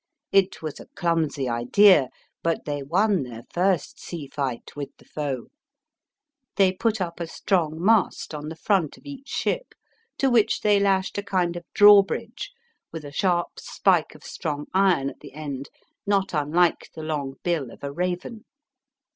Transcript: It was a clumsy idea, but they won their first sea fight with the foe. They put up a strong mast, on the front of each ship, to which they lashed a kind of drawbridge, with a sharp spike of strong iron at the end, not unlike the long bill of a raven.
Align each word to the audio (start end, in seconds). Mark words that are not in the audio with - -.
It 0.31 0.63
was 0.63 0.79
a 0.79 0.87
clumsy 0.95 1.47
idea, 1.47 2.09
but 2.41 2.65
they 2.65 2.81
won 2.81 3.21
their 3.21 3.43
first 3.53 3.99
sea 3.99 4.27
fight 4.33 4.75
with 4.75 4.89
the 4.97 5.05
foe. 5.05 5.49
They 6.55 6.71
put 6.73 6.99
up 6.99 7.19
a 7.19 7.27
strong 7.27 7.79
mast, 7.79 8.33
on 8.33 8.49
the 8.49 8.55
front 8.55 8.97
of 8.97 9.05
each 9.05 9.27
ship, 9.27 9.75
to 10.17 10.27
which 10.31 10.61
they 10.61 10.79
lashed 10.79 11.19
a 11.19 11.23
kind 11.23 11.55
of 11.55 11.65
drawbridge, 11.75 12.51
with 12.91 13.05
a 13.05 13.11
sharp 13.11 13.59
spike 13.59 14.15
of 14.15 14.23
strong 14.23 14.65
iron 14.73 15.07
at 15.07 15.19
the 15.19 15.33
end, 15.33 15.69
not 16.07 16.33
unlike 16.33 16.89
the 16.95 17.03
long 17.03 17.35
bill 17.43 17.69
of 17.69 17.83
a 17.83 17.91
raven. 17.91 18.45